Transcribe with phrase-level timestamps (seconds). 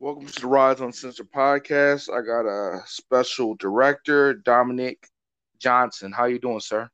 [0.00, 2.08] Welcome to the Rise Uncensored podcast.
[2.08, 5.08] I got a special director, Dominic
[5.58, 6.12] Johnson.
[6.12, 6.88] How you doing, sir?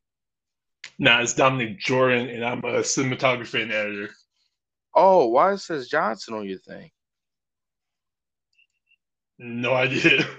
[0.97, 4.09] Nah, it's Dominic Jordan, and I'm a cinematographer and editor.
[4.95, 6.89] Oh, why it says Johnson on your thing?
[9.37, 10.25] No idea.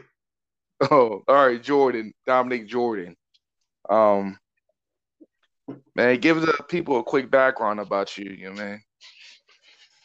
[0.90, 3.16] Oh, all right, Jordan, Dominic Jordan.
[3.88, 4.38] Um,
[5.94, 8.82] man, give the people a quick background about you, you know, man.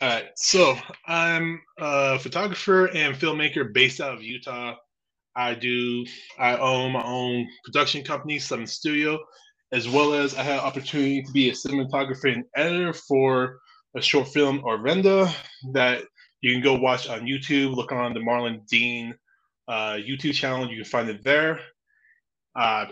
[0.01, 4.73] All right, so I'm a photographer and filmmaker based out of Utah.
[5.35, 6.03] I do
[6.39, 9.19] I own my own production company, Seven Studio,
[9.71, 13.59] as well as I had opportunity to be a cinematographer and editor for
[13.95, 15.31] a short film Orenda
[15.73, 16.01] that
[16.41, 17.75] you can go watch on YouTube.
[17.75, 19.13] Look on the Marlon Dean
[19.67, 20.67] uh, YouTube channel.
[20.67, 21.59] You can find it there.
[22.55, 22.87] Uh,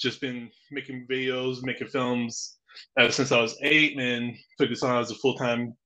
[0.00, 2.56] just been making videos, making films
[2.98, 5.76] ever since I was eight, and took this on as a full time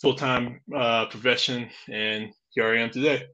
[0.00, 3.26] full time uh, profession, and here I am today.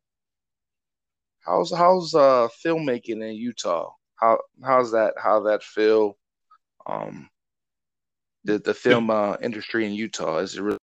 [1.40, 3.90] How's how's uh filmmaking in Utah?
[4.16, 6.16] How how's that how that feel?
[6.86, 7.28] Um,
[8.44, 10.78] the the film uh, industry in Utah is it really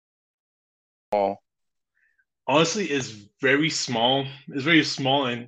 [1.11, 1.41] small?
[2.47, 4.25] Honestly, it's very small.
[4.49, 5.47] It's very small and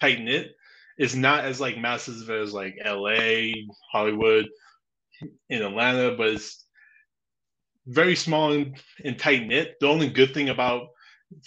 [0.00, 0.54] tight knit.
[0.98, 4.48] It's not as like massive as like L.A., Hollywood,
[5.48, 6.61] in Atlanta, but it's
[7.86, 9.76] very small and, and tight knit.
[9.80, 10.88] The only good thing about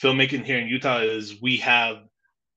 [0.01, 1.97] filmmaking here in Utah is we have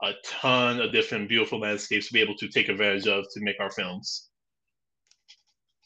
[0.03, 3.61] a ton of different beautiful landscapes to be able to take advantage of to make
[3.61, 4.29] our films.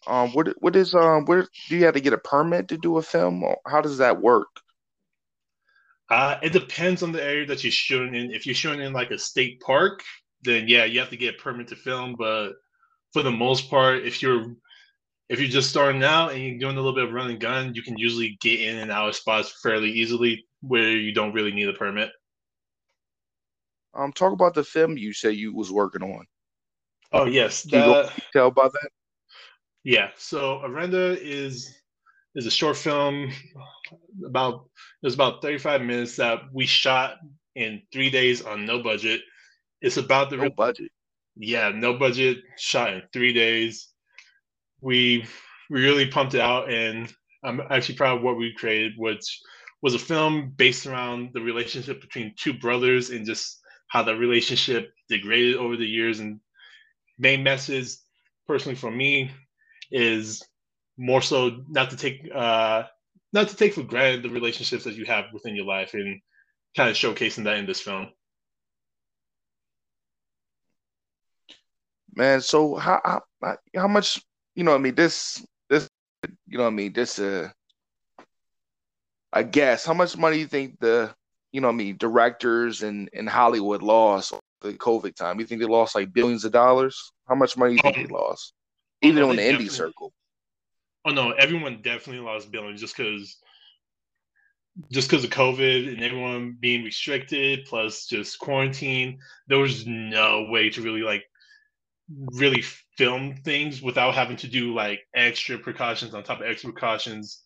[0.07, 2.99] Um, what what is um where do you have to get a permit to do
[2.99, 3.45] a film?
[3.67, 4.49] How does that work?
[6.11, 8.33] Uh, it depends on the area that you're shooting in.
[8.33, 10.03] If you're shooting in like a state park,
[10.43, 12.17] then yeah, you have to get a permit to film.
[12.19, 12.55] But
[13.13, 14.55] for the most part, if you're
[15.33, 17.75] if you're just starting out and you're doing a little bit of run and gun,
[17.75, 21.53] you can usually get in and out of spots fairly easily where you don't really
[21.53, 22.11] need a permit.
[23.95, 26.27] Um, talk about the film you say you was working on.
[27.13, 28.91] Oh yes, Can you tell about that?
[29.85, 31.79] Yeah, so Orenda is
[32.35, 33.31] is a short film
[34.27, 34.67] about
[35.03, 37.17] it was about 35 minutes that we shot
[37.55, 39.23] in three days on no budget.
[39.81, 40.91] It's about the no budget.
[41.37, 43.92] Yeah, no budget, shot in three days
[44.83, 45.25] we
[45.71, 47.13] really pumped it out, and
[47.43, 49.41] I'm actually proud of what we created, which
[49.81, 54.93] was a film based around the relationship between two brothers and just how the relationship
[55.09, 56.21] degraded over the years.
[56.21, 56.41] And
[57.19, 57.89] main message,
[58.47, 59.31] personally for me,
[59.91, 60.43] is
[60.99, 62.85] more so not to take uh,
[63.33, 66.21] not to take for granted the relationships that you have within your life, and
[66.77, 68.09] kind of showcasing that in this film.
[72.15, 74.21] Man, so how how, how much
[74.55, 75.89] you know what I mean, this this
[76.47, 77.49] you know what I mean, this uh
[79.33, 81.15] I guess how much money do you think the
[81.53, 85.41] you know what I mean directors and in, in Hollywood lost the COVID time?
[85.41, 87.13] You think they lost like billions of dollars?
[87.29, 88.53] How much money do you think oh, they lost?
[89.03, 90.13] Even oh, no, on the indie circle.
[91.05, 93.39] Oh no, everyone definitely lost billions just because
[94.91, 100.71] just because of COVID and everyone being restricted, plus just quarantine, there was no way
[100.71, 101.25] to really like
[102.09, 102.63] really
[102.97, 107.43] film things without having to do like extra precautions on top of extra precautions.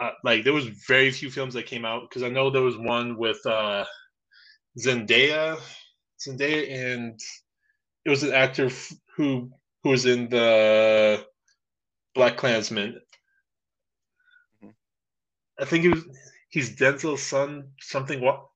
[0.00, 2.78] Uh, like there was very few films that came out because I know there was
[2.78, 3.84] one with uh,
[4.78, 5.58] Zendaya,
[6.20, 7.20] Zendaya, and
[8.04, 9.50] it was an actor f- who
[9.82, 11.24] who was in the
[12.16, 12.94] BlacKkKlansman.
[14.62, 14.68] Mm-hmm.
[15.58, 16.04] I think he was
[16.48, 18.46] he's Denzel's son, something what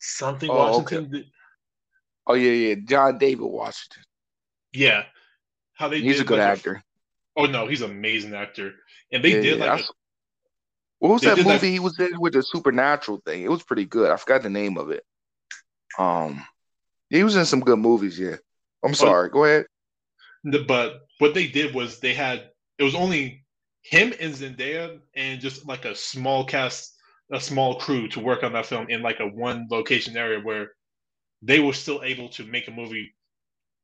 [0.00, 1.10] something oh, Washington.
[1.14, 1.30] Okay.
[2.26, 4.02] Oh yeah, yeah, John David Washington.
[4.72, 5.04] Yeah,
[5.74, 6.82] how they he's a good like actor.
[7.36, 8.72] A, oh no, he's an amazing actor,
[9.12, 9.80] and they yeah, did yeah, like.
[9.80, 9.84] A,
[10.98, 13.42] what was that movie he was in with the supernatural thing?
[13.42, 14.10] It was pretty good.
[14.10, 15.04] I forgot the name of it.
[15.98, 16.42] Um,
[17.10, 18.18] he was in some good movies.
[18.18, 18.36] Yeah,
[18.84, 19.30] I'm sorry.
[19.30, 19.66] Go ahead.
[20.66, 23.44] But what they did was they had it was only
[23.82, 26.96] him and Zendaya and just like a small cast,
[27.32, 30.72] a small crew to work on that film in like a one location area where
[31.42, 33.14] they were still able to make a movie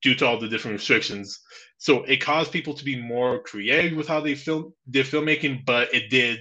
[0.03, 1.41] due to all the different restrictions.
[1.79, 5.95] So it caused people to be more creative with how they film their filmmaking, but
[5.95, 6.41] it did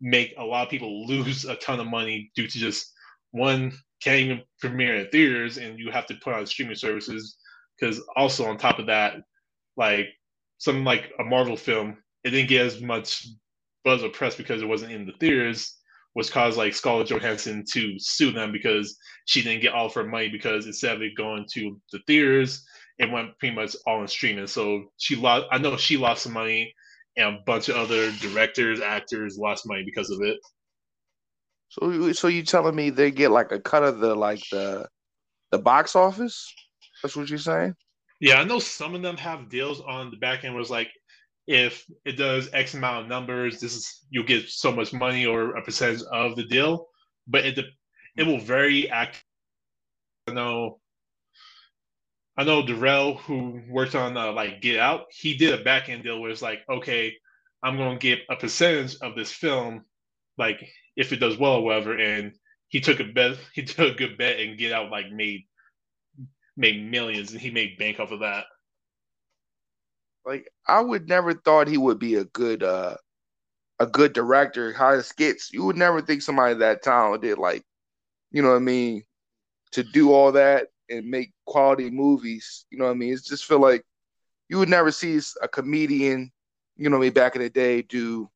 [0.00, 2.92] make a lot of people lose a ton of money due to just
[3.30, 3.72] one
[4.02, 7.36] can't even premiere in theaters and you have to put on streaming services.
[7.78, 9.16] Because also on top of that,
[9.76, 10.06] like
[10.58, 13.26] something like a Marvel film, it didn't get as much
[13.84, 15.79] buzz or press because it wasn't in the theaters
[16.14, 18.96] was caused like Scarlett Johansson to sue them because
[19.26, 22.64] she didn't get all of her money because instead of it going to the theaters,
[22.98, 24.46] it went pretty much all in streaming.
[24.46, 25.46] So she lost.
[25.50, 26.74] I know she lost some money,
[27.16, 30.38] and a bunch of other directors, actors lost money because of it.
[31.68, 34.88] So, so you telling me they get like a cut of the like the
[35.50, 36.52] the box office?
[37.02, 37.74] That's what you're saying?
[38.20, 40.54] Yeah, I know some of them have deals on the back end.
[40.54, 40.90] Was like,
[41.50, 45.56] if it does X amount of numbers, this is you'll get so much money or
[45.56, 46.86] a percentage of the deal.
[47.26, 47.58] But it
[48.16, 48.88] it will vary.
[48.88, 49.20] Act.
[50.28, 50.78] I know.
[52.36, 56.04] I know Darrell, who worked on uh, like Get Out, he did a back end
[56.04, 57.16] deal where it's like, okay,
[57.64, 59.84] I'm going to get a percentage of this film,
[60.38, 60.64] like
[60.96, 61.98] if it does well or whatever.
[61.98, 62.32] And
[62.68, 65.40] he took a bet, he took a good bet and Get Out like made
[66.56, 68.44] made millions, and he made bank off of that.
[70.24, 72.96] Like I would never thought he would be a good uh
[73.78, 74.72] a good director.
[74.72, 77.64] How the skits, you would never think somebody that talented, like
[78.30, 79.04] you know what I mean,
[79.72, 82.66] to do all that and make quality movies.
[82.70, 83.12] You know what I mean?
[83.12, 83.84] It's just feel like
[84.48, 86.30] you would never see a comedian,
[86.76, 88.30] you know what I mean, back in the day do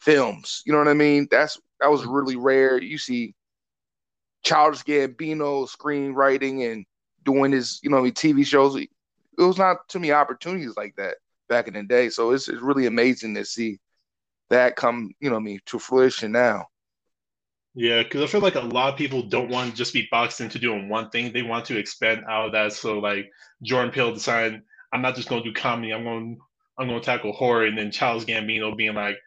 [0.00, 0.62] films.
[0.66, 1.28] You know what I mean?
[1.30, 2.82] That's that was really rare.
[2.82, 3.34] You see
[4.42, 6.84] Childish Gambino screenwriting and
[7.24, 8.76] doing his, you know, TV shows.
[8.76, 8.88] It
[9.38, 11.16] was not too many opportunities like that
[11.50, 12.08] back in the day.
[12.08, 13.78] So it's, it's really amazing to see
[14.48, 16.66] that come, you know, I mean, to fruition now.
[17.74, 20.40] Yeah, because I feel like a lot of people don't want to just be boxed
[20.40, 21.32] into doing one thing.
[21.32, 22.72] They want to expand out of that.
[22.72, 23.30] So like
[23.62, 24.62] Jordan Peele decided,
[24.92, 25.92] I'm not just going to do comedy.
[25.92, 26.38] I'm going,
[26.78, 27.66] I'm going to tackle horror.
[27.66, 29.18] And then Charles Gambino being like,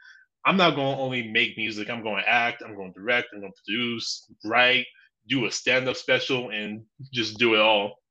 [0.45, 1.89] I'm not going to only make music.
[1.89, 2.63] I'm going to act.
[2.65, 3.29] I'm going to direct.
[3.33, 4.85] I'm going to produce, write,
[5.27, 6.83] do a stand up special and
[7.13, 8.02] just do it all.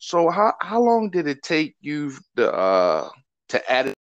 [0.00, 3.10] So how how long did it take you to uh
[3.50, 3.94] to edit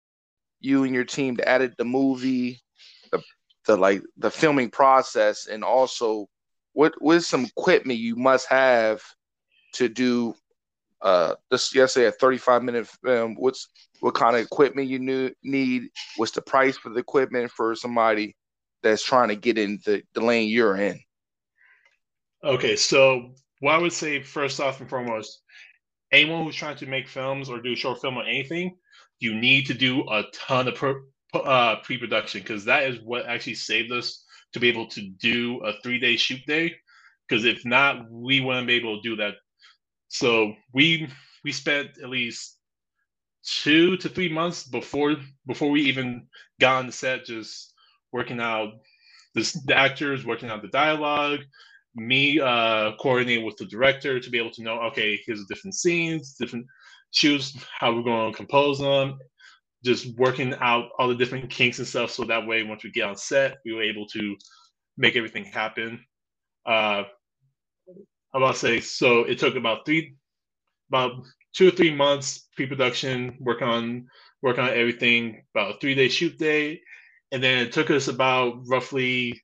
[0.60, 2.60] you and your team to edit the movie,
[3.10, 3.22] the
[3.66, 6.26] the like the filming process, and also
[6.74, 9.02] what what is some equipment you must have
[9.72, 10.34] to do
[11.00, 13.34] uh this yesterday a 35 minute film?
[13.34, 13.66] What's
[14.00, 15.88] what kind of equipment you knew, need?
[16.16, 18.36] What's the price for the equipment for somebody
[18.82, 21.00] that's trying to get in the, the lane you're in?
[22.44, 25.40] Okay, so what I would say first off and foremost,
[26.16, 28.76] anyone who's trying to make films or do a short film or anything,
[29.20, 30.82] you need to do a ton of
[31.34, 35.72] uh, pre-production because that is what actually saved us to be able to do a
[35.82, 36.74] three-day shoot day.
[37.28, 39.34] Because if not, we wouldn't be able to do that.
[40.08, 41.08] So we
[41.44, 42.58] we spent at least
[43.44, 45.16] two to three months before
[45.46, 46.28] before we even
[46.60, 47.72] got on the set, just
[48.12, 48.68] working out
[49.34, 51.40] this, the actors, working out the dialogue,
[51.96, 56.36] me uh, coordinating with the director to be able to know, okay, here's different scenes,
[56.38, 56.66] different
[57.12, 59.18] choose how we're going to compose them,
[59.84, 62.10] just working out all the different kinks and stuff.
[62.10, 64.36] So that way, once we get on set, we were able to
[64.98, 66.04] make everything happen.
[66.66, 67.04] Uh,
[68.34, 70.16] I'm about to say, so it took about three,
[70.90, 71.12] about
[71.54, 74.06] two or three months pre-production, work on
[74.42, 75.42] work on everything.
[75.54, 76.82] About a three-day shoot day,
[77.32, 79.40] and then it took us about roughly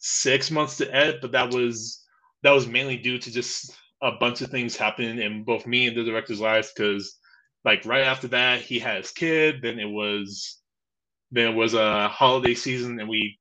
[0.00, 2.04] six months to edit, but that was
[2.42, 5.96] that was mainly due to just a bunch of things happening in both me and
[5.96, 6.72] the director's lives.
[6.74, 7.18] Because
[7.64, 9.60] like right after that, he had his kid.
[9.62, 10.58] Then it was
[11.30, 13.38] then it was a holiday season, and we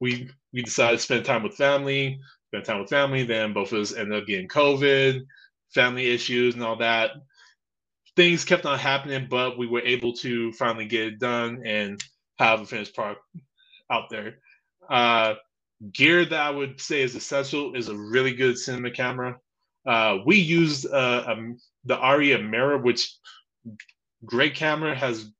[0.00, 2.18] we we decided to spend time with family.
[2.48, 3.24] Spend time with family.
[3.24, 5.20] Then both of us ended up getting COVID,
[5.74, 7.10] family issues, and all that.
[8.16, 12.02] Things kept on happening, but we were able to finally get it done and
[12.38, 13.20] have a finished product
[13.90, 14.38] out there.
[14.90, 15.34] Uh,
[15.92, 19.36] gear that I would say is essential is a really good cinema camera.
[19.86, 23.16] Uh, we used uh, um, the Arri Amira, which
[24.24, 25.30] great camera has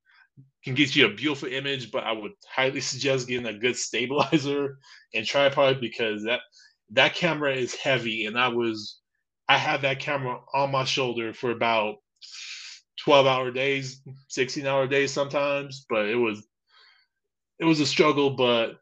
[0.64, 4.78] can get you a beautiful image, but I would highly suggest getting a good stabilizer
[5.14, 6.40] and tripod because that
[6.90, 9.00] that camera is heavy, and I was
[9.48, 11.96] I had that camera on my shoulder for about
[13.04, 16.46] 12 hour days, 16 hour days sometimes, but it was
[17.58, 18.78] it was a struggle, but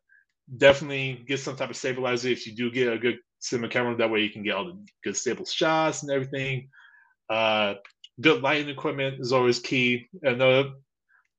[0.55, 3.97] definitely get some type of stabilizer if you do get a good cinema camera.
[3.97, 6.69] That way you can get all the good stable shots and everything.
[7.29, 7.75] Uh,
[8.21, 10.07] good lighting equipment is always key.
[10.23, 10.71] Another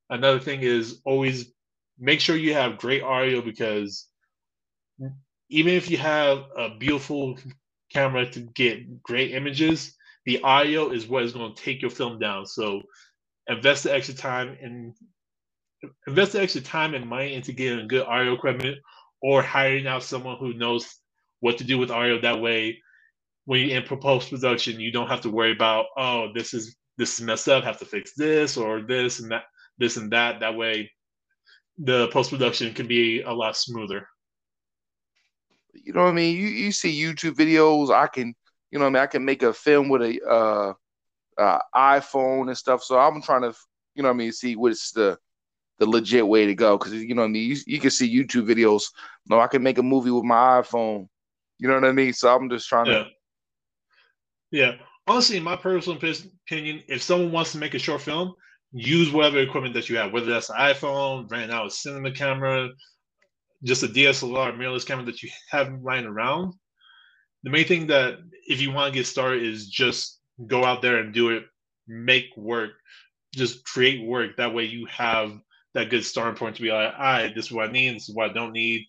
[0.09, 1.51] another thing is always
[1.99, 4.07] make sure you have great audio because
[5.49, 7.37] even if you have a beautiful
[7.91, 9.95] camera to get great images,
[10.25, 12.45] the audio is what is going to take your film down.
[12.45, 12.81] So
[13.47, 14.93] invest the extra time and
[16.05, 18.77] invest the extra time and money into getting good audio equipment
[19.21, 20.87] or hiring out someone who knows
[21.39, 22.19] what to do with audio.
[22.19, 22.81] That way,
[23.45, 27.19] when you're in post production, you don't have to worry about oh this is this
[27.19, 29.43] is messed up, have to fix this or this and that,
[29.77, 30.39] this and that.
[30.39, 30.91] That way,
[31.77, 34.07] the post production can be a lot smoother.
[35.73, 36.35] You know what I mean?
[36.35, 37.93] You you see YouTube videos.
[37.93, 38.33] I can
[38.71, 39.03] you know what I mean.
[39.03, 40.73] I can make a film with a uh,
[41.41, 42.83] uh, iPhone and stuff.
[42.83, 43.53] So I'm trying to
[43.95, 45.17] you know what I mean see what's the
[45.79, 47.49] the legit way to go because you know I mean.
[47.49, 48.83] You, you can see YouTube videos.
[49.27, 51.07] No, I can make a movie with my iPhone.
[51.59, 52.13] You know what I mean.
[52.13, 53.03] So I'm just trying Yeah.
[53.03, 53.09] to.
[54.51, 54.71] Yeah.
[55.07, 58.33] Honestly, in my personal opinion, if someone wants to make a short film,
[58.73, 62.69] use whatever equipment that you have, whether that's an iPhone, rent out a cinema camera,
[63.63, 66.53] just a DSLR mirrorless camera that you have lying around.
[67.43, 68.15] The main thing that
[68.47, 71.45] if you want to get started is just go out there and do it,
[71.87, 72.71] make work,
[73.33, 74.35] just create work.
[74.37, 75.31] That way you have
[75.77, 78.09] that good starting point to be like, all right, this is what I need, this
[78.09, 78.83] is what I don't need.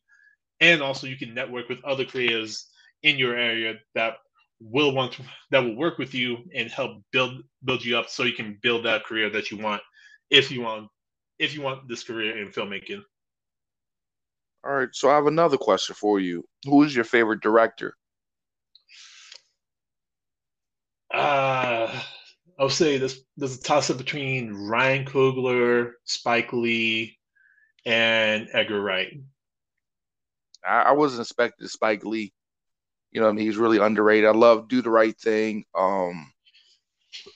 [0.61, 2.67] And also you can network with other creators
[3.03, 4.15] in your area that
[4.61, 8.25] will want to that will work with you and help build build you up so
[8.25, 9.83] you can build that career that you want
[10.31, 10.89] if you want
[11.39, 13.03] if you want this career in filmmaking.
[14.65, 14.89] All right.
[14.93, 16.43] So I have another question for you.
[16.65, 17.95] Who is your favorite director?
[21.13, 22.03] Uh
[22.59, 27.19] I would say this there's a toss up between Ryan Coogler, Spike Lee,
[27.87, 29.21] and Edgar Wright.
[30.67, 32.33] I, I wasn't expecting Spike Lee.
[33.13, 34.29] You know, I mean, he's really underrated.
[34.29, 35.65] I love Do the Right Thing.
[35.75, 36.31] Um,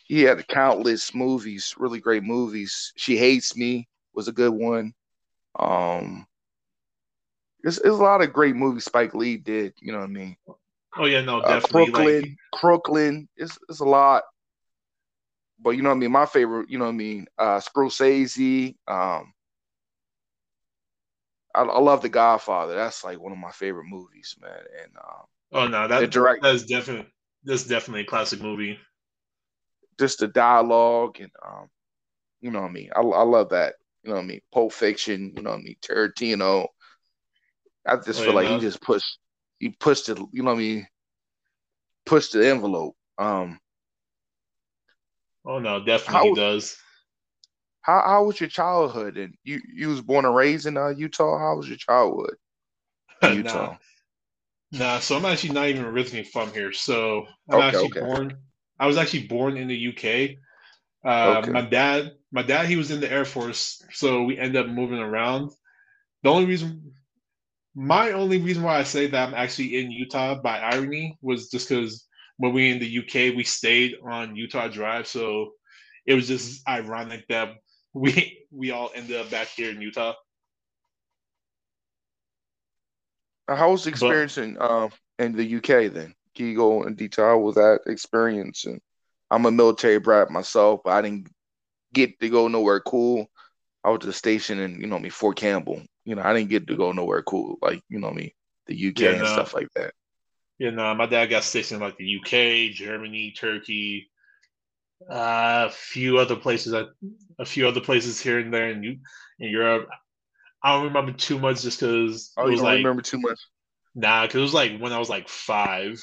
[0.04, 2.92] he had countless movies, really great movies.
[2.96, 4.92] She Hates Me was a good one.
[5.58, 6.26] Um,
[7.62, 9.72] there's, there's a lot of great movies Spike Lee did.
[9.80, 10.36] You know what I mean?
[10.98, 11.90] Oh yeah, no, Uh, definitely.
[11.90, 13.28] Brooklyn, Like Crooklyn.
[13.36, 14.24] It's it's a lot.
[15.62, 16.12] But you know what I mean.
[16.12, 17.26] My favorite, you know what I mean.
[17.38, 18.76] Uh, Scorsese.
[18.88, 19.32] Um,
[21.54, 22.74] I, I love The Godfather.
[22.74, 24.64] That's like one of my favorite movies, man.
[24.82, 27.12] And um, oh no, that direct, that's definitely
[27.44, 28.78] that's definitely a classic movie.
[29.98, 31.68] just the dialogue, and um,
[32.40, 32.90] you know what I mean.
[32.96, 33.74] I, I love that.
[34.02, 34.40] You know what I mean.
[34.52, 35.32] Pulp Fiction.
[35.36, 35.76] You know what I mean.
[35.82, 36.68] Tarantino.
[37.86, 39.18] I just Oh feel yeah, like he just pushed.
[39.58, 40.18] He pushed it.
[40.32, 40.86] You know what I mean.
[42.06, 42.96] Pushed the envelope.
[43.18, 43.58] Um,
[45.44, 46.76] Oh no, definitely how does.
[47.82, 49.16] how how was your childhood?
[49.16, 51.38] And you you was born and raised in uh, Utah.
[51.38, 52.36] How was your childhood
[53.22, 53.76] in nah, Utah?
[54.72, 54.98] nah.
[54.98, 56.72] So I'm actually not even originally from here.
[56.72, 58.36] So I'm Okay, actually okay, born.
[58.78, 60.38] I was actually born in the UK.
[61.04, 61.52] Uh, okay.
[61.52, 64.98] my dad, my dad, he was in the Air Force, so we ended up moving
[64.98, 65.50] around.
[66.22, 66.92] The only reason,
[67.74, 71.68] my only reason why I say that I'm actually in Utah by irony was just
[71.68, 72.06] because
[72.42, 75.52] when we in the UK, we stayed on Utah Drive, so
[76.06, 77.54] it was just ironic that
[77.94, 80.14] we we all ended up back here in Utah.
[83.48, 86.14] How was the But experience in um in the UK then?
[86.34, 88.64] Can you go in detail with that experience?
[88.64, 88.80] And
[89.30, 91.28] I'm a military brat myself, but I didn't
[91.92, 93.26] get to go nowhere cool.
[93.84, 95.82] I was just stationed in, you know me, Fort Campbell.
[96.04, 98.34] You know, I didn't get to go nowhere cool, like, you know me,
[98.66, 99.94] the UK yeah, and no, stuff like that.
[100.58, 100.94] Yeah, no.
[100.94, 104.10] My dad got stationed in like the UK, Germany, Turkey,
[105.10, 106.72] uh, a few other places.
[106.72, 106.88] A,
[107.38, 109.00] a few other places here and there in in
[109.50, 109.88] Europe.
[110.62, 113.40] I don't remember too much just because Oh, you was don't like remember too much?
[113.94, 116.02] nah, because it was like when I was like five,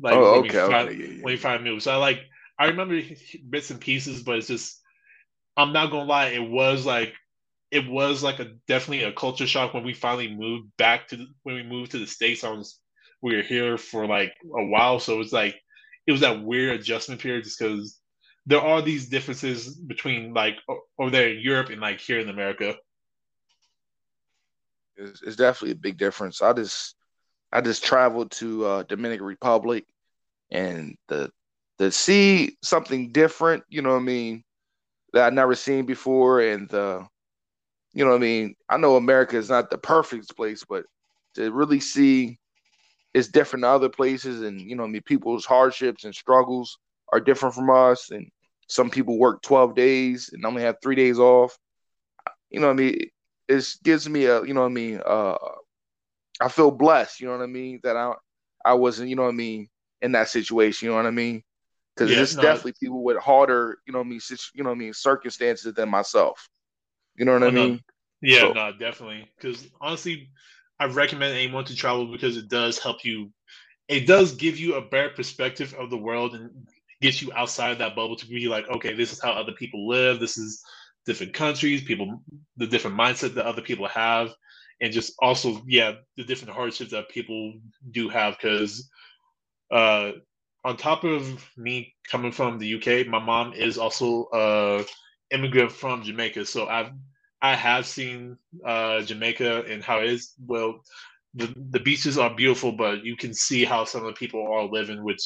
[0.00, 1.36] like Oh, when okay, okay, yeah, yeah, when we yeah.
[1.36, 1.82] finally moved.
[1.82, 2.20] So I like
[2.58, 3.00] I remember
[3.48, 4.80] bits and pieces, but it's just
[5.56, 7.14] I'm not gonna lie, it was like
[7.70, 11.26] it was like a definitely a culture shock when we finally moved back to the,
[11.44, 12.44] when we moved to the states.
[12.44, 12.80] I was
[13.22, 15.56] we were here for like a while, so it was like
[16.06, 18.00] it was that weird adjustment period just because
[18.46, 20.56] there are these differences between like
[20.98, 22.76] over there in Europe and like here in America.
[24.96, 26.40] It's, it's definitely a big difference.
[26.40, 26.94] I just
[27.52, 29.84] I just traveled to uh Dominican Republic
[30.50, 31.30] and the
[31.78, 34.42] to see something different, you know what I mean,
[35.12, 37.06] that I'd never seen before and the
[37.92, 40.84] you know what I mean, I know America is not the perfect place, but
[41.34, 42.38] to really see
[43.16, 46.78] it's different to other places and you know I mean people's hardships and struggles
[47.12, 48.30] are different from us and
[48.68, 51.58] some people work 12 days and only have 3 days off.
[52.50, 52.98] You know what I mean?
[53.48, 55.38] It gives me a, you know what I mean, uh
[56.40, 58.14] I feel blessed, you know what I mean, that I
[58.64, 59.68] I wasn't, you know what I mean,
[60.02, 61.42] in that situation, you know what I mean?
[61.96, 64.20] Because Yeah, there's no, definitely people with harder, you know what I mean,
[64.54, 66.48] you know what I mean, circumstances than myself.
[67.16, 67.82] You know what I oh no, mean?
[68.22, 69.30] yeah, So no, definitely.
[69.36, 70.30] Because honestly,
[70.78, 73.30] I recommend anyone to travel because it does help you.
[73.88, 76.50] It does give you a better perspective of the world and
[77.00, 79.88] gets you outside of that bubble to be like, okay, this is how other people
[79.88, 80.18] live.
[80.18, 80.62] This is
[81.06, 82.20] different countries, people,
[82.56, 84.34] the different mindset that other people have,
[84.80, 87.54] and just also, yeah, the different hardships that people
[87.92, 88.36] do have.
[88.36, 88.90] Because
[89.70, 90.12] uh,
[90.64, 94.84] on top of me coming from the UK, my mom is also a
[95.30, 96.90] immigrant from Jamaica, so I've
[97.46, 100.32] I have seen uh, Jamaica and how it is.
[100.44, 100.80] Well,
[101.34, 104.64] the the beaches are beautiful, but you can see how some of the people are
[104.64, 105.22] living, which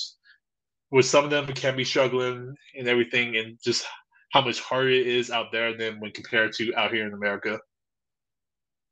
[0.91, 3.87] with some of them can be struggling and everything, and just
[4.33, 7.59] how much harder it is out there than when compared to out here in America.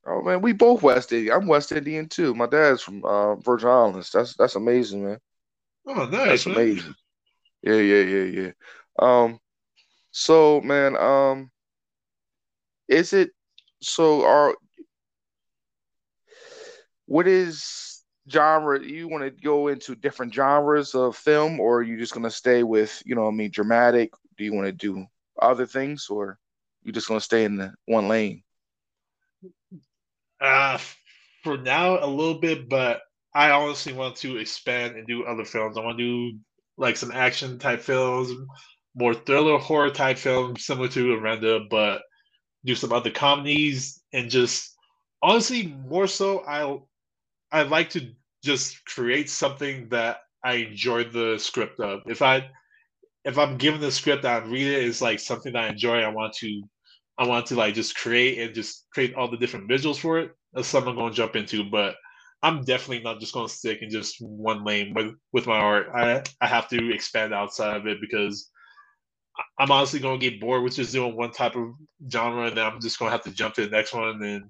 [0.07, 1.35] Oh man, we both West Indian.
[1.35, 2.33] I'm West Indian too.
[2.33, 4.11] My dad's from uh, Virgin Islands.
[4.11, 5.19] That's that's amazing, man.
[5.85, 6.11] Oh, nice.
[6.11, 6.55] That's man.
[6.55, 6.95] amazing.
[7.61, 8.51] Yeah, yeah, yeah, yeah.
[8.97, 9.39] Um,
[10.09, 11.51] so man, um,
[12.89, 13.31] is it
[13.81, 14.25] so?
[14.25, 14.55] Are
[17.05, 18.83] what is genre?
[18.83, 22.63] You want to go into different genres of film, or are you just gonna stay
[22.63, 23.27] with you know?
[23.27, 24.11] I mean, dramatic.
[24.37, 25.05] Do you want to do
[25.41, 26.37] other things, or
[26.83, 28.43] you just gonna stay in the one lane?
[30.41, 30.79] Uh,
[31.43, 33.01] for now, a little bit, but
[33.33, 35.77] I honestly want to expand and do other films.
[35.77, 36.37] I want to do
[36.77, 38.31] like some action type films,
[38.95, 42.01] more thriller horror type films, similar to Orenda, but
[42.65, 44.75] do some other comedies and just
[45.21, 46.79] honestly more so I
[47.51, 48.11] I like to
[48.43, 52.01] just create something that I enjoy the script of.
[52.07, 52.49] If I
[53.25, 54.79] if I'm given the script I read it.
[54.79, 56.61] it is like something that I enjoy, I want to
[57.17, 60.31] I want to like just create and just create all the different visuals for it.
[60.53, 61.95] That's something I'm going to jump into, but
[62.41, 65.89] I'm definitely not just going to stick in just one lane with with my art.
[65.93, 68.49] I I have to expand outside of it because
[69.57, 71.73] I'm honestly going to get bored with just doing one type of
[72.11, 74.49] genre, and then I'm just going to have to jump to the next one and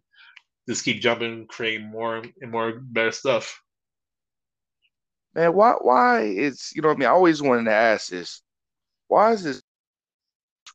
[0.68, 3.62] just keep jumping, creating more and more better stuff.
[5.36, 7.08] Man, why why is you know what I mean?
[7.08, 8.42] I always wanted to ask this.
[9.08, 9.62] Why is this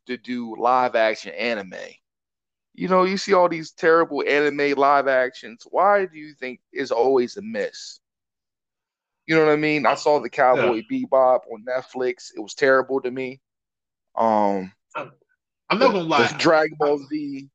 [0.07, 1.75] to do live action anime.
[2.73, 5.65] You know, you see all these terrible anime live actions.
[5.69, 7.99] Why do you think is always a miss?
[9.27, 9.85] You know what I mean?
[9.85, 10.99] I saw the Cowboy yeah.
[11.05, 12.31] Bebop on Netflix.
[12.35, 13.39] It was terrible to me.
[14.17, 15.11] Um, I'm,
[15.69, 16.35] I'm not gonna lie.
[16.37, 17.49] Dragon Ball Z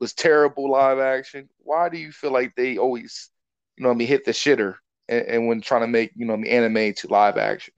[0.00, 1.48] was terrible live action.
[1.58, 3.30] Why do you feel like they always,
[3.76, 4.76] you know, I mean, hit the shitter
[5.08, 7.74] and, and when trying to make you know me, anime to live action?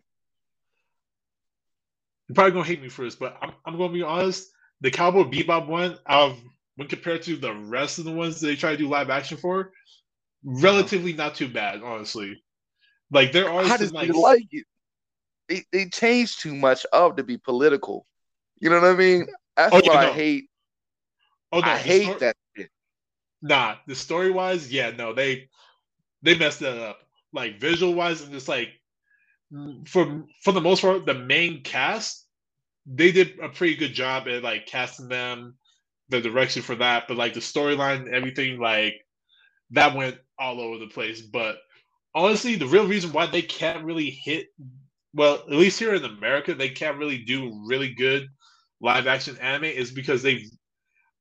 [2.28, 4.50] you're probably gonna hate me for this, but I'm, I'm gonna be honest.
[4.80, 8.72] The Cowboy Bebop one, um, when compared to the rest of the ones they try
[8.72, 9.72] to do live action for,
[10.44, 12.42] relatively not too bad, honestly.
[13.10, 14.66] Like there are I just like, like it.
[15.48, 18.06] They they changed too much of to be political.
[18.58, 19.26] You know what I mean?
[19.56, 20.12] That's oh, what yeah, I no.
[20.12, 20.50] hate.
[21.52, 22.70] Oh no, I hate story, that shit.
[23.42, 25.48] Nah, the story wise, yeah, no, they
[26.22, 27.00] they messed that up.
[27.32, 28.68] Like visual wise, and just like
[29.86, 32.26] for for the most part, the main cast
[32.86, 35.54] they did a pretty good job at like casting them,
[36.08, 38.94] the direction for that, but like the storyline, everything like
[39.70, 41.20] that went all over the place.
[41.20, 41.56] But
[42.14, 44.48] honestly, the real reason why they can't really hit
[45.16, 48.28] well, at least here in America, they can't really do really good
[48.82, 50.44] live action anime is because they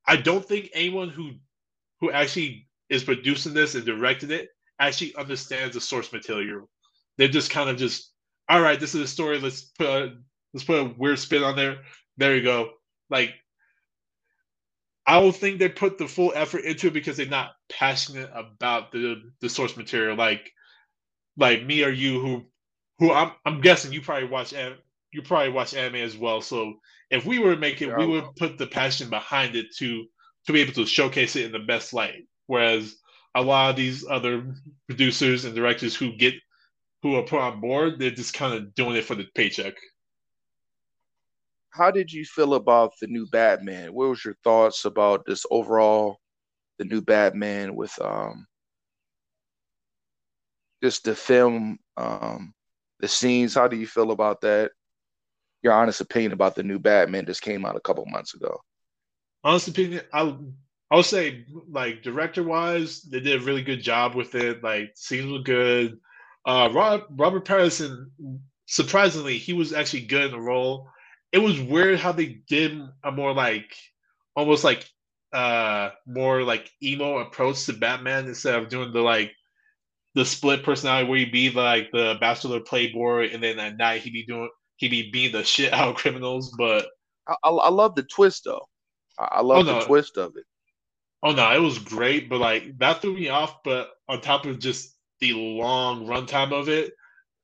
[0.06, 1.32] I don't think anyone who
[2.02, 6.70] who actually is producing this and directing it actually understands the source material.
[7.18, 8.12] They're just kind of just
[8.50, 9.40] all right, this is a story.
[9.40, 10.18] Let's put a,
[10.54, 11.78] let's put a weird spin on there.
[12.18, 12.72] There you go.
[13.10, 13.34] Like,
[15.08, 18.92] I don't think they put the full effort into it because they're not passionate about
[18.92, 20.18] the the source material.
[20.18, 20.52] Like,
[21.38, 22.46] like me or you, who
[23.00, 26.42] who I'm I'm guessing you probably watch you probably watch anime as well.
[26.42, 26.76] So
[27.10, 30.06] if we were to make it, yeah, we would put the passion behind it to
[30.48, 32.28] to be able to showcase it in the best light.
[32.48, 32.96] Whereas
[33.36, 34.56] a lot of these other
[34.88, 36.36] producers and directors who get
[37.02, 39.76] who are put on board, they're just kind of doing it for the paycheck.
[41.70, 43.94] How did you feel about the new Batman?
[43.94, 46.20] What was your thoughts about this overall,
[46.78, 48.48] the new Batman with um
[50.84, 52.54] just the film, um,
[53.00, 53.54] the scenes?
[53.54, 54.72] How do you feel about that?
[55.62, 58.62] Your honest opinion about the new Batman just came out a couple months ago.
[59.44, 60.36] Honest opinion, I
[60.92, 64.64] I would say like director wise, they did a really good job with it.
[64.64, 66.00] Like scenes were good.
[66.46, 68.12] Uh, Robert, Robert Pattinson,
[68.68, 70.88] surprisingly, he was actually good in the role.
[71.32, 73.76] It was weird how they did a more like,
[74.36, 74.88] almost like,
[75.34, 79.32] uh, more like emo approach to Batman instead of doing the like,
[80.16, 84.14] the split personality where he'd be like the bachelor playboy, and then at night he'd
[84.14, 86.54] be doing he'd be beating the shit out of criminals.
[86.58, 86.88] But
[87.28, 88.66] I, I, I love the twist though.
[89.20, 90.46] I, I love oh, the twist of it.
[91.22, 93.64] Oh no, it was great, but like that threw me off.
[93.64, 96.94] But on top of just the long runtime of it.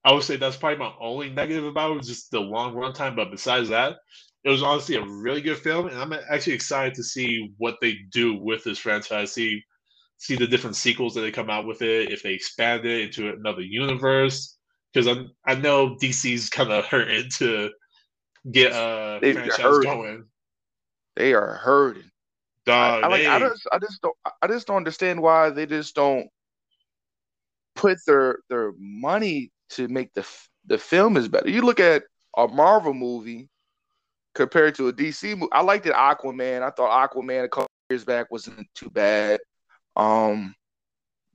[0.03, 3.15] I would say that's probably my only negative about it, was just the long runtime.
[3.15, 3.97] But besides that,
[4.43, 7.97] it was honestly a really good film, and I'm actually excited to see what they
[8.12, 9.34] do with this franchise.
[9.34, 9.63] See,
[10.21, 12.12] see the different sequels that they come out with it.
[12.12, 14.55] If they expand it into another universe,
[14.93, 17.71] because I I know DC's kind of hurting to
[18.49, 20.25] get a they franchise going.
[21.15, 22.10] They are hurting.
[22.65, 25.65] Dog, I, I, like, I just I just don't I just don't understand why they
[25.65, 26.27] just don't
[27.75, 30.25] put their their money to make the
[30.67, 31.49] the film is better.
[31.49, 32.03] You look at
[32.38, 33.49] a Marvel movie,
[34.36, 35.51] compared to a DC movie.
[35.51, 36.62] I liked it Aquaman.
[36.62, 39.39] I thought Aquaman a couple years back wasn't too bad.
[39.95, 40.56] Um,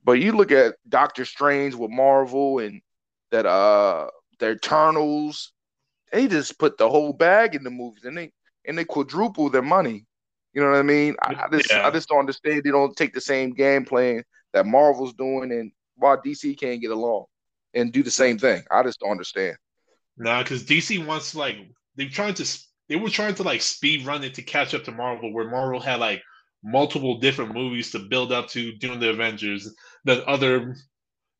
[0.03, 2.81] but you look at Doctor Strange with Marvel and
[3.31, 4.07] that uh
[4.39, 5.51] the Eternals,
[6.11, 8.31] they just put the whole bag in the movies and they
[8.65, 10.05] and they quadruple their money.
[10.53, 11.15] You know what I mean?
[11.21, 11.87] I, I just yeah.
[11.87, 15.71] I just don't understand they don't take the same game plan that Marvel's doing and
[15.95, 17.25] why DC can't get along
[17.73, 18.63] and do the same thing.
[18.71, 19.57] I just don't understand.
[20.17, 21.57] Nah, because DC wants like
[21.95, 24.91] they're trying to they were trying to like speed run it to catch up to
[24.91, 26.23] Marvel, where Marvel had like
[26.67, 30.75] multiple different movies to build up to doing the Avengers, then other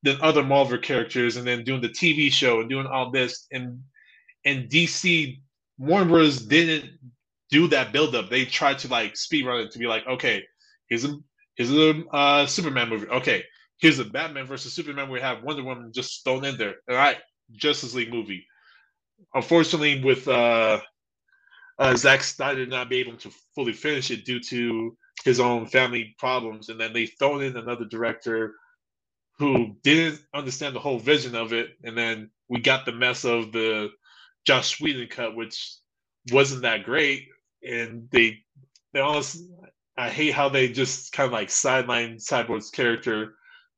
[0.04, 3.48] than other Marvel characters, and then doing the TV show and doing all this.
[3.52, 3.82] And
[4.46, 5.40] and DC
[5.78, 6.42] Warner Bros.
[6.42, 6.92] didn't
[7.52, 8.30] do that build up.
[8.30, 10.44] They tried to like speed run it to be like, okay,
[10.88, 11.16] here's a
[11.56, 13.08] here's a uh, Superman movie.
[13.08, 13.44] Okay,
[13.80, 15.10] here's a Batman versus Superman.
[15.10, 16.76] We have Wonder Woman just thrown in there.
[16.90, 17.18] All right,
[17.52, 18.46] Justice League movie.
[19.34, 20.80] Unfortunately, with uh,
[21.80, 26.16] uh, Zack Snyder not be able to fully finish it due to his own family
[26.18, 28.54] problems, and then they thrown in another director
[29.38, 33.52] who didn't understand the whole vision of it, and then we got the mess of
[33.52, 33.90] the
[34.46, 35.78] Joss Whedon cut, which
[36.32, 37.28] wasn't that great,
[37.64, 38.40] and they
[38.94, 39.44] they almost
[39.98, 43.36] I hate how they just kind of like sideline Cyborg's character,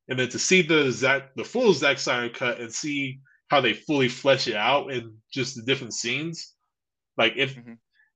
[0.07, 3.73] and then to see the Zack the full Zack Snyder cut and see how they
[3.73, 6.53] fully flesh it out in just the different scenes,
[7.17, 7.73] like if mm-hmm.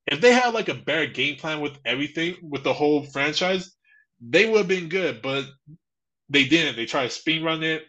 [0.08, 3.76] If they had like a better game plan with everything with the whole franchise,
[4.22, 5.46] they would have been good, but
[6.30, 6.78] they didn't.
[6.78, 7.84] They tried to speed run it,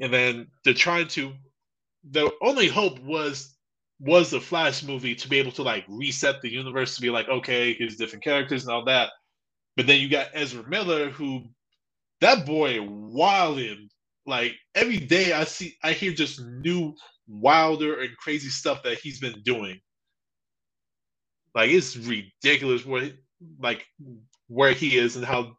[0.00, 1.32] and then they're trying to.
[2.10, 3.56] The only hope was
[4.00, 7.28] was the Flash movie to be able to like reset the universe to be like,
[7.28, 9.10] okay, here's different characters and all that.
[9.76, 11.44] But then you got Ezra Miller, who
[12.20, 13.88] that boy wilding.
[14.26, 16.94] Like every day I see I hear just new
[17.28, 19.80] wilder and crazy stuff that he's been doing.
[21.54, 23.12] Like it's ridiculous what
[23.60, 23.86] like
[24.48, 25.56] where he is and how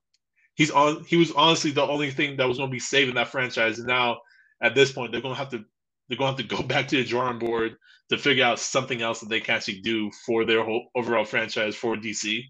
[0.55, 3.79] he's on he was honestly the only thing that was gonna be saving that franchise.
[3.79, 4.19] And now
[4.61, 5.65] at this point they're gonna have to
[6.09, 7.77] they're going to have to go back to the drawing board
[8.09, 11.75] to figure out something else that they can actually do for their whole overall franchise
[11.75, 12.43] for DC.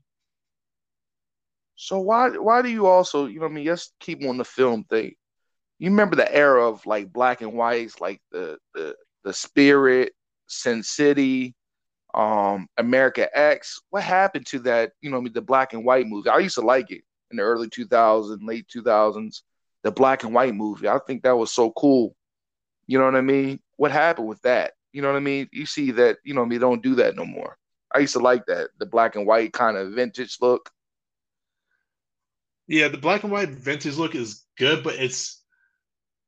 [1.75, 4.83] So why why do you also you know I mean just keep on the film
[4.85, 5.13] thing?
[5.77, 10.13] You remember the era of like black and whites, like the the the Spirit,
[10.47, 11.55] Sin City,
[12.13, 13.81] um, America X.
[13.89, 14.91] What happened to that?
[15.01, 16.29] You know I mean the black and white movie.
[16.29, 19.41] I used to like it in the early 2000s, late 2000s.
[19.83, 20.89] The black and white movie.
[20.89, 22.15] I think that was so cool
[22.89, 23.59] you know what I mean?
[23.77, 24.73] What happened with that?
[24.93, 25.47] You know what I mean?
[25.51, 27.55] You see that, you know, mean, don't do that no more.
[27.93, 30.71] I used to like that, the black and white kind of vintage look.
[32.67, 35.43] Yeah, the black and white vintage look is good, but it's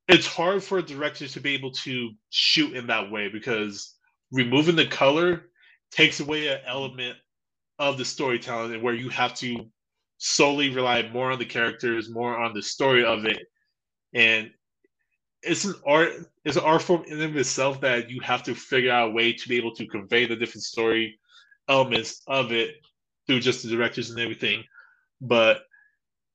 [0.07, 3.95] it's hard for directors to be able to shoot in that way because
[4.31, 5.45] removing the color
[5.91, 7.17] takes away an element
[7.79, 9.65] of the storytelling and where you have to
[10.17, 13.47] solely rely more on the characters, more on the story of it.
[14.13, 14.51] And
[15.41, 16.13] it's an art
[16.45, 19.33] it's an art form in of itself that you have to figure out a way
[19.33, 21.19] to be able to convey the different story
[21.67, 22.75] elements of it
[23.25, 24.63] through just the directors and everything.
[25.19, 25.63] But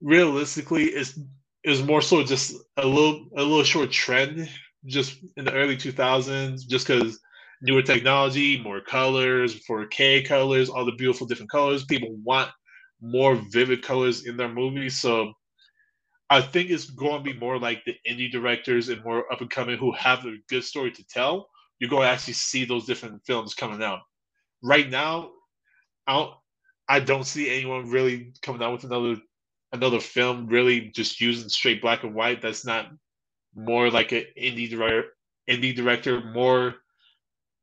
[0.00, 1.18] realistically, it's
[1.62, 4.48] it's more so just a little a little short trend
[4.84, 7.20] just in the early 2000s just because
[7.62, 12.50] newer technology more colors 4k colors all the beautiful different colors people want
[13.00, 15.32] more vivid colors in their movies so
[16.28, 19.50] I think it's going to be more like the indie directors and more up and
[19.50, 21.48] coming who have a good story to tell.
[21.78, 24.00] You're going to actually see those different films coming out.
[24.62, 25.30] Right now,
[26.06, 26.34] I don't,
[26.88, 29.16] I don't see anyone really coming out with another
[29.72, 32.40] another film really just using straight black and white.
[32.40, 32.86] That's not
[33.54, 35.08] more like an indie director.
[35.48, 36.74] Indie director, more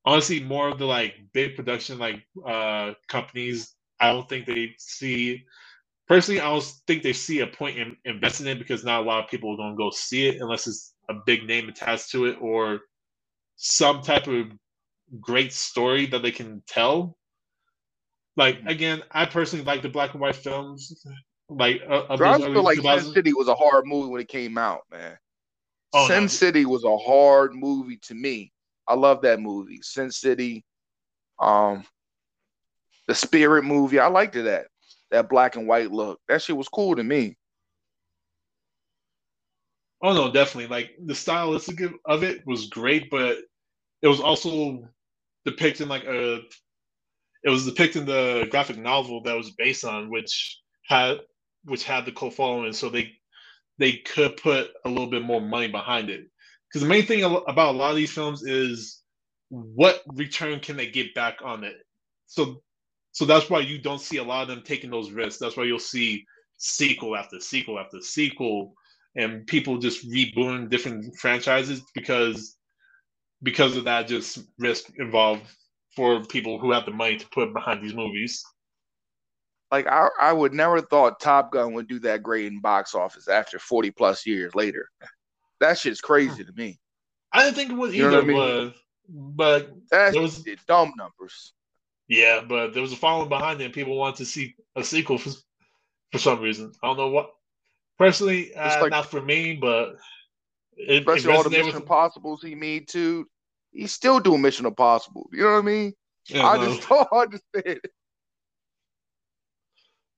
[0.06, 3.76] honestly, more of the like big production like uh companies.
[4.00, 5.46] I don't think they see
[6.08, 9.06] personally, I don't think they see a point in investing in it because not a
[9.06, 12.12] lot of people are going to go see it unless it's a big name attached
[12.12, 12.82] to it or
[13.56, 14.48] some type of
[15.20, 17.18] great story that they can tell.
[18.36, 18.68] Like mm-hmm.
[18.68, 21.06] again, I personally like the black and white films.
[21.50, 24.82] Like uh, I feel like Sin City was a hard movie when it came out,
[24.92, 25.18] man.
[25.94, 26.28] Oh, Sin no.
[26.28, 28.53] City was a hard movie to me.
[28.88, 30.66] I love that movie, Sin City.
[31.40, 31.84] Um,
[33.08, 34.34] the Spirit movie, I liked.
[34.34, 34.68] That
[35.12, 36.20] that black and white look.
[36.28, 37.38] That shit was cool to me.
[40.02, 40.68] Oh no, definitely.
[40.68, 43.38] Like the stylistic of it was great, but
[44.02, 44.88] it was also
[45.46, 46.42] depicting like a
[47.44, 51.18] it was depicting the graphic novel that was based on which had
[51.66, 53.12] which had the cult following so they
[53.80, 56.26] they could put a little bit more money behind it
[56.74, 59.04] because the main thing about a lot of these films is
[59.50, 61.76] what return can they get back on it?
[62.26, 62.64] So
[63.12, 65.40] so that's why you don't see a lot of them taking those risks.
[65.40, 66.26] That's why you'll see
[66.58, 68.74] sequel after sequel after sequel
[69.16, 72.58] and people just rebooting different franchises because
[73.44, 75.44] because of that just risk involved
[75.96, 78.44] for people who have the money to put behind these movies.
[79.72, 83.28] Like I, I would never thought Top Gun would do that great in box office
[83.28, 84.90] after forty plus years later.
[85.64, 86.78] That shit's crazy to me.
[87.32, 88.74] I didn't think it was you either, I mean?
[89.08, 91.54] but that's was, dumb numbers.
[92.10, 95.18] Yeah, but there was a following behind it, and people wanted to see a sequel
[95.18, 95.32] for,
[96.12, 96.74] for some reason.
[96.84, 97.32] I don't know what.
[97.98, 99.96] Personally, uh, like, not for me, but
[100.76, 101.76] it, especially it all the Mission with...
[101.76, 103.26] Impossibles he made too.
[103.72, 105.30] He's still doing Mission Impossible.
[105.32, 105.94] You know what I mean?
[106.28, 106.76] Yeah, I no.
[106.76, 107.64] just don't understand.
[107.66, 107.92] It.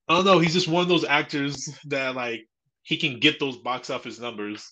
[0.08, 0.40] I don't know.
[0.40, 2.48] He's just one of those actors that like
[2.82, 4.72] he can get those box office numbers.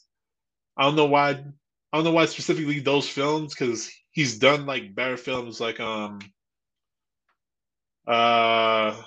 [0.77, 1.29] I don't know why.
[1.31, 6.19] I don't know why specifically those films because he's done like better films like um
[8.07, 8.99] uh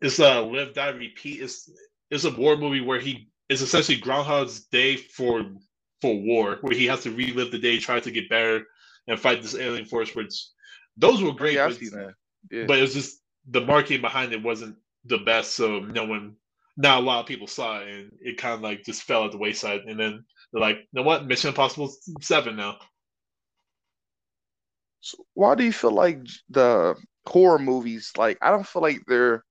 [0.00, 1.42] it's a live die repeat.
[1.42, 1.70] It's
[2.10, 5.44] it's a war movie where he is essentially Groundhog's Day for
[6.00, 8.64] for war, where he has to relive the day, try to get better,
[9.08, 10.14] and fight this alien force.
[10.14, 10.34] Which
[10.96, 12.14] those were great, yeah, but,
[12.50, 12.64] yeah.
[12.66, 16.36] but it was just the marketing behind it wasn't the best, so no one,
[16.76, 19.32] not a lot of people saw it, and it kind of like just fell at
[19.32, 19.82] the wayside.
[19.86, 22.78] And then they're like, you know what, Mission Impossible Seven now.
[25.00, 29.44] So why do you feel like the horror movies like I don't feel like they're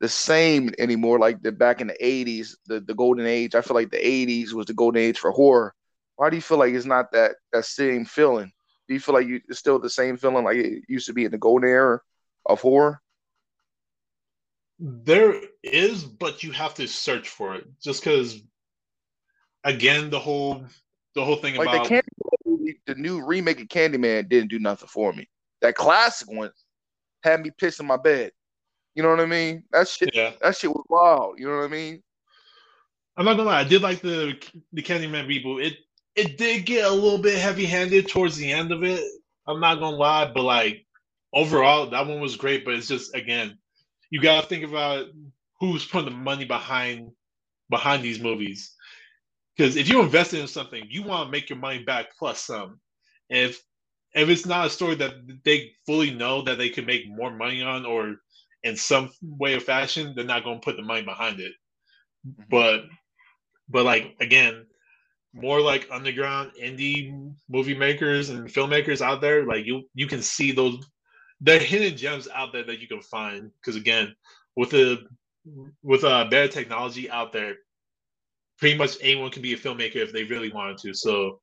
[0.00, 3.74] the same anymore like the back in the 80s the, the golden age i feel
[3.76, 5.74] like the 80s was the golden age for horror
[6.16, 8.50] why do you feel like it's not that that same feeling
[8.88, 11.24] do you feel like you it's still the same feeling like it used to be
[11.24, 12.00] in the golden era
[12.46, 13.01] of horror
[14.84, 18.42] there is but you have to search for it just because
[19.64, 20.64] again the whole
[21.14, 24.88] the whole thing like about the, Candy, the new remake of candyman didn't do nothing
[24.88, 25.28] for me
[25.60, 26.50] that classic one
[27.22, 28.32] had me pissing my bed
[28.94, 29.64] you know what I mean?
[29.72, 30.10] That shit.
[30.14, 30.32] Yeah.
[30.42, 31.38] That shit was wild.
[31.38, 32.02] You know what I mean?
[33.16, 33.60] I'm not gonna lie.
[33.60, 34.38] I did like the
[34.72, 35.64] the Candyman reboot.
[35.64, 35.76] It
[36.14, 39.02] it did get a little bit heavy handed towards the end of it.
[39.46, 40.86] I'm not gonna lie, but like
[41.32, 42.64] overall, that one was great.
[42.64, 43.58] But it's just again,
[44.12, 45.06] you gotta think about
[45.58, 47.10] who's putting the money behind
[47.70, 48.74] behind these movies.
[49.56, 52.78] Because if you invested in something, you want to make your money back plus some.
[53.30, 53.62] If
[54.14, 57.62] if it's not a story that they fully know that they could make more money
[57.62, 58.16] on, or
[58.62, 61.52] in some way or fashion, they're not going to put the money behind it.
[62.28, 62.42] Mm-hmm.
[62.50, 62.82] But,
[63.70, 64.66] but like again,
[65.32, 70.52] more like underground indie movie makers and filmmakers out there, like you you can see
[70.52, 70.86] those
[71.42, 73.50] there are hidden gems out there that you can find.
[73.60, 74.14] Because again,
[74.56, 75.04] with the
[75.82, 77.56] with uh better technology out there,
[78.58, 80.94] pretty much anyone can be a filmmaker if they really wanted to.
[80.94, 81.40] So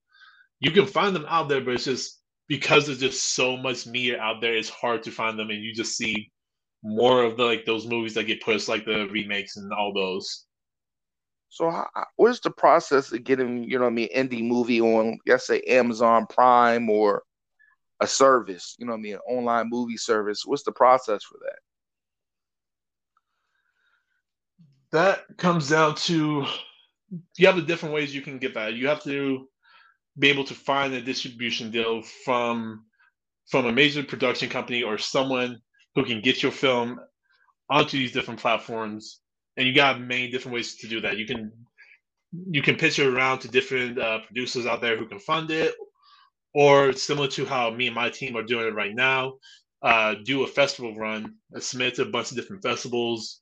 [0.59, 4.19] you can find them out there, but it's just because there's just so much media
[4.19, 6.31] out there, it's hard to find them, and you just see
[6.81, 10.45] more of the like those movies that get pushed, like the remakes and all those.
[11.49, 15.17] So, how, what is the process of getting, you know, I mean, indie movie on,
[15.27, 17.23] let's say, Amazon Prime or
[17.99, 20.43] a service, you know, what I mean, an online movie service?
[20.45, 21.59] What's the process for that?
[24.91, 26.45] That comes down to
[27.38, 28.73] you have the different ways you can get that.
[28.73, 29.47] You have to
[30.17, 32.85] be able to find a distribution deal from
[33.47, 35.59] from a major production company or someone
[35.95, 36.99] who can get your film
[37.69, 39.21] onto these different platforms.
[39.57, 41.17] And you got many different ways to do that.
[41.17, 41.51] You can
[42.51, 45.73] you can pitch it around to different uh, producers out there who can fund it,
[46.53, 49.33] or similar to how me and my team are doing it right now,
[49.81, 53.41] uh, do a festival run, submit to a bunch of different festivals.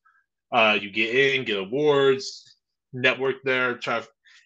[0.52, 2.58] Uh, you get in, get awards,
[2.94, 4.02] network there, try,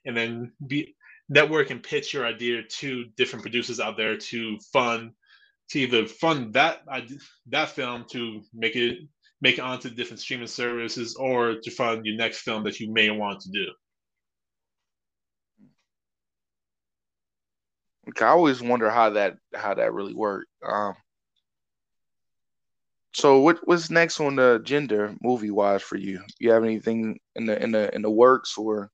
[0.05, 0.95] and then be
[1.29, 5.11] network and pitch your idea to different producers out there to fund
[5.69, 6.81] to either fund that
[7.47, 8.99] that film to make it
[9.39, 13.09] make it onto different streaming services or to fund your next film that you may
[13.09, 13.65] want to do.
[18.21, 20.47] I always wonder how that how that really worked.
[20.65, 20.95] Um,
[23.13, 26.21] so what what's next on the agenda movie wise for you?
[26.39, 28.89] You have anything in the in the in the works or?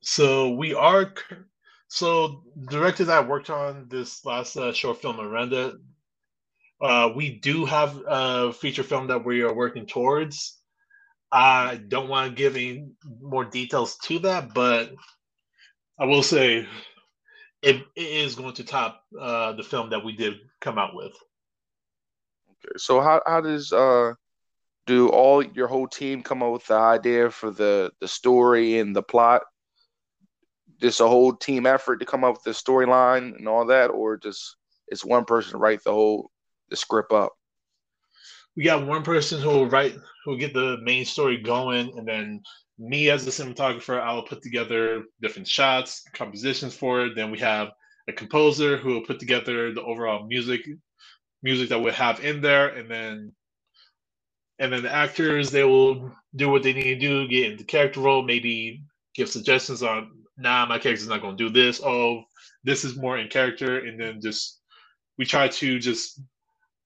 [0.00, 1.14] So we are
[1.88, 5.78] so directors I worked on this last uh, short film, Orenda,
[6.82, 10.58] uh, we do have a feature film that we are working towards.
[11.30, 12.88] I don't want to give any
[13.20, 14.92] more details to that, but
[16.02, 16.66] I will say
[17.62, 21.12] it, it is going to top uh, the film that we did come out with.
[22.50, 24.14] Okay, so how how does uh
[24.84, 28.96] do all your whole team come up with the idea for the the story and
[28.96, 29.42] the plot?
[30.80, 34.16] just a whole team effort to come up with the storyline and all that, or
[34.16, 34.56] just
[34.88, 36.32] it's one person to write the whole
[36.70, 37.32] the script up?
[38.56, 42.08] We got one person who will write, who will get the main story going, and
[42.08, 42.42] then
[42.78, 47.14] me as a cinematographer, I will put together different shots, compositions for it.
[47.14, 47.70] Then we have
[48.08, 50.62] a composer who will put together the overall music,
[51.42, 53.32] music that we have in there, and then
[54.58, 58.00] and then the actors they will do what they need to do, get into character
[58.00, 58.82] role, maybe
[59.14, 61.80] give suggestions on, nah, my character's not going to do this.
[61.82, 62.22] Oh,
[62.64, 64.60] this is more in character, and then just
[65.18, 66.20] we try to just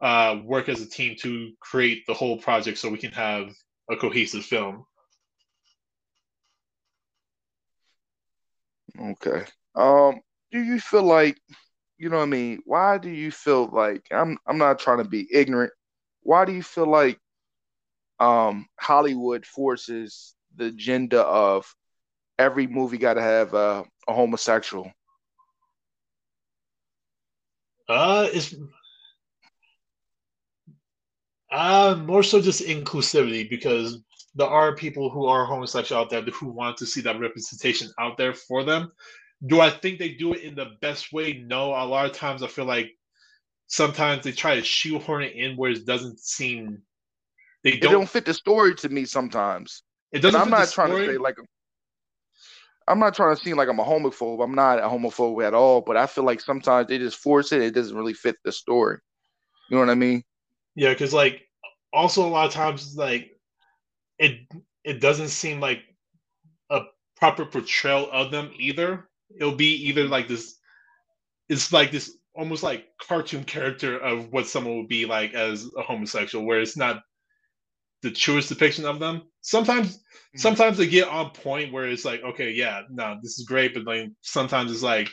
[0.01, 3.49] uh, work as a team to create the whole project so we can have
[3.91, 4.85] a cohesive film.
[9.01, 9.45] Okay.
[9.75, 10.21] Um,
[10.53, 11.39] do you feel like,
[11.99, 12.61] you know what I mean?
[12.65, 15.73] Why do you feel like I'm I'm not trying to be ignorant.
[16.23, 17.19] Why do you feel like
[18.21, 21.67] um Hollywood forces the agenda of
[22.39, 24.91] every movie got to have uh, a homosexual?
[27.89, 28.55] Uh, it's
[31.53, 34.03] uh more so just inclusivity because
[34.37, 38.17] there are people who are homosexual out there who want to see that representation out
[38.17, 38.93] there for them.
[39.47, 41.45] Do I think they do it in the best way?
[41.45, 41.71] No.
[41.71, 42.91] A lot of times I feel like
[43.67, 46.83] sometimes they try to shoehorn it in where it doesn't seem
[47.65, 49.83] they don't, don't fit the story to me sometimes.
[50.13, 50.41] It doesn't.
[50.41, 51.07] I'm not trying story.
[51.07, 51.37] to say like
[52.87, 54.45] I'm not trying to seem like I'm a homophobe.
[54.45, 57.63] I'm not a homophobe at all, but I feel like sometimes they just force it.
[57.63, 58.99] It doesn't really fit the story.
[59.69, 60.23] You know what I mean?
[60.77, 61.43] Yeah, because like
[61.93, 63.36] also a lot of times like
[64.19, 64.41] it
[64.85, 65.83] it doesn't seem like
[66.71, 66.83] a
[67.17, 69.09] proper portrayal of them either.
[69.35, 70.59] It'll be either like this.
[71.49, 75.83] It's like this almost like cartoon character of what someone would be like as a
[75.83, 77.03] homosexual, where it's not
[78.03, 79.23] the truest depiction of them.
[79.41, 80.39] Sometimes mm-hmm.
[80.39, 83.85] sometimes they get on point where it's like, okay, yeah, no, this is great, but
[83.85, 85.09] like sometimes it's like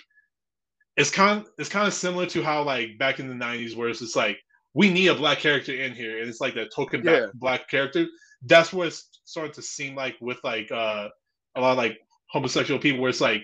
[0.95, 3.89] it's kind of, it's kind of similar to how like back in the nineties where
[3.89, 4.37] it's just like
[4.75, 7.27] we need a black character in here, and it's like that token yeah.
[7.35, 8.05] black character.
[8.45, 11.09] That's what it's starting to seem like with like uh
[11.55, 13.43] a lot of like homosexual people where it's like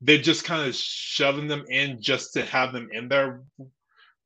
[0.00, 3.42] they're just kind of shoving them in just to have them in there,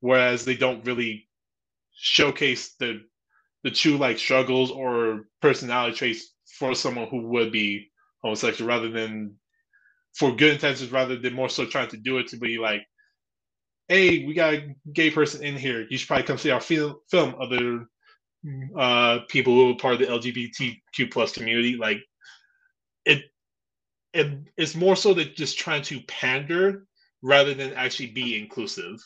[0.01, 1.29] whereas they don't really
[1.95, 3.01] showcase the
[3.63, 7.91] the true like struggles or personality traits for someone who would be
[8.23, 9.35] homosexual rather than
[10.15, 12.83] for good intentions rather than more so trying to do it to be like
[13.89, 15.87] hey we got a gay person in here.
[15.91, 17.87] You should probably come see our film other
[18.77, 21.99] uh people who are part of the lgbtq plus community like
[23.05, 23.25] it
[24.15, 26.87] it it's more so that just trying to pander
[27.23, 28.99] rather than actually be inclusive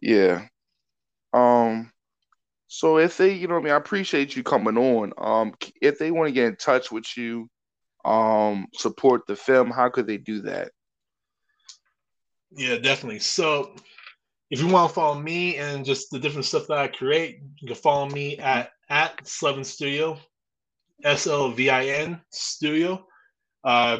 [0.00, 0.46] Yeah.
[1.32, 1.92] Um.
[2.68, 5.12] So if they, you know, I mean, I appreciate you coming on.
[5.18, 7.48] Um, if they want to get in touch with you,
[8.04, 10.72] um, support the film, how could they do that?
[12.56, 13.18] Yeah, definitely.
[13.18, 13.74] So
[14.50, 17.68] if you want to follow me and just the different stuff that I create, you
[17.68, 20.18] can follow me at at Slevin Studio,
[21.04, 23.04] S L V I N Studio.
[23.62, 23.98] Uh,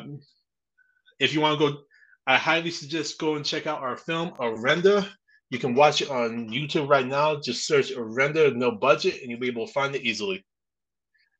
[1.18, 1.78] if you want to go,
[2.26, 5.06] I highly suggest go and check out our film Orenda.
[5.50, 7.36] You can watch it on YouTube right now.
[7.36, 10.44] Just search Orenda No Budget and you'll be able to find it easily.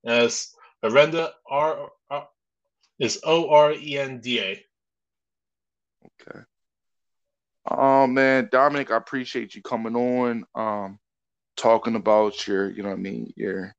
[0.04, 0.50] As
[0.84, 2.28] Orenda R, R
[2.98, 4.64] is O R E N D A.
[6.20, 6.40] Okay.
[7.68, 10.98] Oh man, Dominic, I appreciate you coming on, um,
[11.56, 13.74] talking about your, you know what I mean, your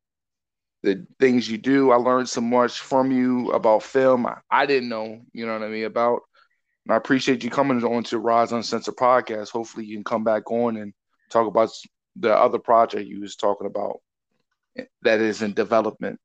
[0.83, 1.91] the things you do.
[1.91, 4.25] I learned so much from you about film.
[4.25, 6.21] I, I didn't know, you know what I mean, about
[6.87, 9.49] and I appreciate you coming on to Rise Uncensored podcast.
[9.49, 10.93] Hopefully, you can come back on and
[11.29, 11.69] talk about
[12.15, 13.99] the other project you was talking about
[15.01, 16.17] that is in development.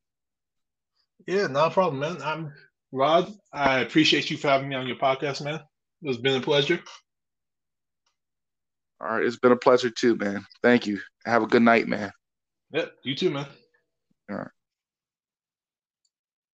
[1.26, 2.22] Yeah, no problem, man.
[2.22, 2.52] I'm
[2.92, 3.32] Rod.
[3.52, 5.58] I appreciate you for having me on your podcast, man.
[6.02, 6.80] It's been a pleasure.
[9.02, 10.46] All right, it's been a pleasure too, man.
[10.62, 11.00] Thank you.
[11.26, 12.12] Have a good night, man.
[12.72, 13.46] Yep, you too, man.
[14.30, 14.48] All right.